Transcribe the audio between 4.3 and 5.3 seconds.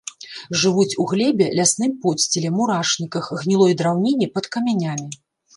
пад камянямі.